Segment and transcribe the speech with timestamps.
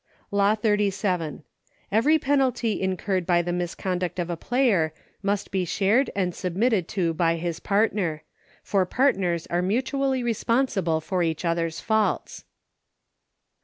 [0.31, 1.41] Law XXXVII.
[1.91, 7.13] Every penalty incurred by the misconduct of a player must be shared and submitted to
[7.13, 8.23] by his partner—
[8.63, 12.45] for partners are mutually responsible for each other's faults.